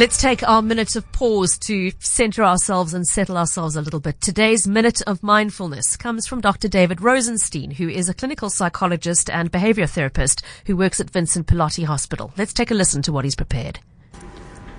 Let's 0.00 0.16
take 0.16 0.42
our 0.48 0.62
minute 0.62 0.96
of 0.96 1.12
pause 1.12 1.58
to 1.58 1.92
center 1.98 2.42
ourselves 2.42 2.94
and 2.94 3.06
settle 3.06 3.36
ourselves 3.36 3.76
a 3.76 3.82
little 3.82 4.00
bit. 4.00 4.18
Today's 4.22 4.66
minute 4.66 5.02
of 5.02 5.22
mindfulness 5.22 5.94
comes 5.98 6.26
from 6.26 6.40
Dr. 6.40 6.68
David 6.68 7.02
Rosenstein, 7.02 7.72
who 7.72 7.86
is 7.86 8.08
a 8.08 8.14
clinical 8.14 8.48
psychologist 8.48 9.28
and 9.28 9.50
behavior 9.50 9.86
therapist 9.86 10.42
who 10.64 10.74
works 10.74 11.00
at 11.00 11.10
Vincent 11.10 11.46
Pallotti 11.46 11.84
Hospital. 11.84 12.32
Let's 12.38 12.54
take 12.54 12.70
a 12.70 12.74
listen 12.74 13.02
to 13.02 13.12
what 13.12 13.26
he's 13.26 13.36
prepared. 13.36 13.80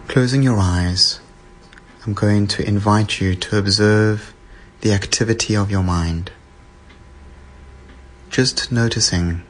Closing 0.08 0.42
your 0.42 0.58
eyes, 0.58 1.20
I'm 2.04 2.16
going 2.16 2.48
to 2.48 2.68
invite 2.68 3.22
you 3.22 3.36
to 3.36 3.60
observe 3.60 4.34
the 4.80 4.92
activity 4.92 5.56
of 5.56 5.70
your 5.70 5.84
mind. 5.84 6.32
Just 8.32 8.72
noticing 8.72 9.44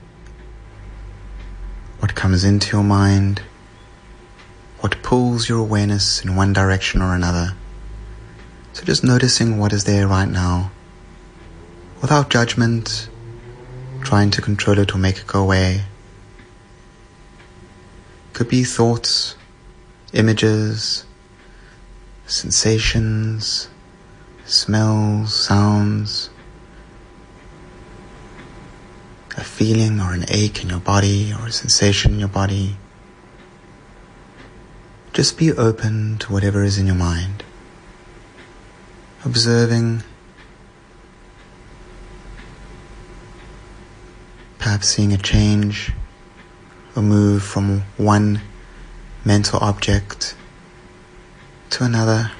what 1.99 2.13
comes 2.13 2.43
into 2.43 2.75
your 2.75 2.83
mind 2.83 3.43
what 4.81 5.01
pulls 5.03 5.47
your 5.47 5.59
awareness 5.59 6.23
in 6.23 6.35
one 6.35 6.53
direction 6.53 7.01
or 7.01 7.13
another. 7.15 7.53
So 8.73 8.83
just 8.83 9.03
noticing 9.03 9.57
what 9.57 9.73
is 9.73 9.83
there 9.83 10.07
right 10.07 10.27
now 10.27 10.71
without 12.01 12.31
judgment, 12.31 13.07
trying 14.01 14.31
to 14.31 14.41
control 14.41 14.79
it 14.79 14.93
or 14.93 14.97
make 14.97 15.17
it 15.17 15.27
go 15.27 15.43
away. 15.43 15.83
Could 18.33 18.49
be 18.49 18.63
thoughts, 18.63 19.35
images, 20.13 21.05
sensations, 22.25 23.69
smells, 24.45 25.35
sounds, 25.35 26.31
a 29.37 29.43
feeling 29.43 29.99
or 30.01 30.13
an 30.13 30.25
ache 30.29 30.63
in 30.63 30.69
your 30.69 30.79
body 30.79 31.33
or 31.39 31.47
a 31.47 31.51
sensation 31.51 32.13
in 32.13 32.19
your 32.19 32.29
body. 32.29 32.77
Just 35.21 35.37
be 35.37 35.51
open 35.51 36.17
to 36.17 36.33
whatever 36.33 36.63
is 36.63 36.79
in 36.79 36.87
your 36.87 36.95
mind. 36.95 37.43
Observing, 39.23 40.01
perhaps 44.57 44.87
seeing 44.87 45.13
a 45.13 45.19
change 45.19 45.91
a 46.95 47.03
move 47.03 47.43
from 47.43 47.83
one 47.97 48.41
mental 49.23 49.59
object 49.59 50.35
to 51.69 51.83
another. 51.83 52.31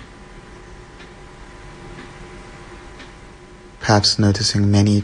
Perhaps 3.79 4.17
noticing 4.17 4.71
many 4.71 5.03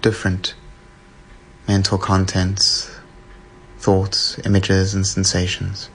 different 0.00 0.54
mental 1.68 1.98
contents, 1.98 2.90
thoughts, 3.76 4.38
images, 4.46 4.94
and 4.94 5.06
sensations. 5.06 5.90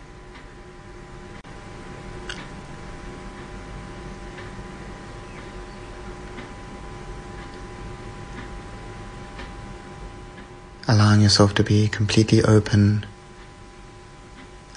Allowing 10.88 11.22
yourself 11.22 11.54
to 11.56 11.64
be 11.64 11.88
completely 11.90 12.42
open, 12.44 13.06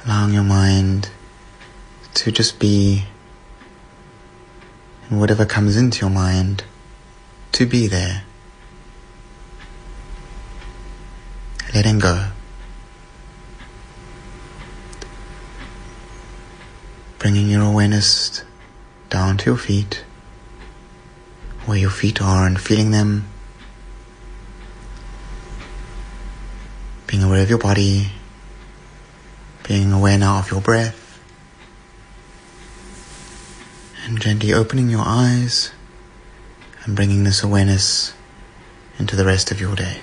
allowing 0.04 0.34
your 0.34 0.42
mind 0.42 1.10
to 2.14 2.32
just 2.32 2.58
be, 2.58 3.04
and 5.08 5.20
whatever 5.20 5.46
comes 5.46 5.76
into 5.76 6.00
your 6.00 6.10
mind, 6.10 6.64
to 7.52 7.64
be 7.64 7.86
there. 7.86 8.24
Letting 11.72 12.00
go. 12.00 12.30
Bringing 17.20 17.48
your 17.48 17.62
awareness 17.62 18.42
down 19.08 19.36
to 19.38 19.50
your 19.50 19.56
feet, 19.56 20.04
where 21.66 21.78
your 21.78 21.90
feet 21.90 22.20
are, 22.20 22.46
and 22.46 22.60
feeling 22.60 22.90
them 22.90 23.26
being 27.10 27.24
aware 27.24 27.42
of 27.42 27.50
your 27.50 27.58
body, 27.58 28.06
being 29.66 29.92
aware 29.92 30.16
now 30.16 30.38
of 30.38 30.48
your 30.48 30.60
breath, 30.60 31.20
and 34.06 34.20
gently 34.20 34.52
opening 34.52 34.88
your 34.88 35.02
eyes 35.04 35.72
and 36.84 36.94
bringing 36.94 37.24
this 37.24 37.42
awareness 37.42 38.14
into 39.00 39.16
the 39.16 39.24
rest 39.24 39.50
of 39.50 39.60
your 39.60 39.74
day. 39.74 40.00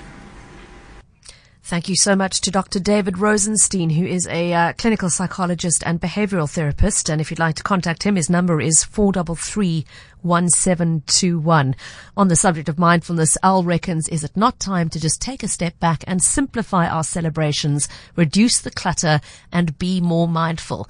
Thank 1.68 1.90
you 1.90 1.96
so 1.96 2.16
much 2.16 2.40
to 2.40 2.50
Dr. 2.50 2.80
David 2.80 3.18
Rosenstein, 3.18 3.90
who 3.90 4.06
is 4.06 4.26
a 4.28 4.54
uh, 4.54 4.72
clinical 4.72 5.10
psychologist 5.10 5.82
and 5.84 6.00
behavioral 6.00 6.48
therapist. 6.50 7.10
And 7.10 7.20
if 7.20 7.30
you'd 7.30 7.38
like 7.38 7.56
to 7.56 7.62
contact 7.62 8.04
him, 8.04 8.16
his 8.16 8.30
number 8.30 8.58
is 8.58 8.84
433 8.84 9.84
1721. 10.22 11.76
On 12.16 12.28
the 12.28 12.36
subject 12.36 12.70
of 12.70 12.78
mindfulness, 12.78 13.36
Al 13.42 13.64
reckons, 13.64 14.08
is 14.08 14.24
it 14.24 14.34
not 14.34 14.58
time 14.58 14.88
to 14.88 14.98
just 14.98 15.20
take 15.20 15.42
a 15.42 15.48
step 15.48 15.78
back 15.78 16.02
and 16.06 16.22
simplify 16.22 16.88
our 16.88 17.04
celebrations, 17.04 17.86
reduce 18.16 18.60
the 18.60 18.70
clutter, 18.70 19.20
and 19.52 19.78
be 19.78 20.00
more 20.00 20.26
mindful? 20.26 20.88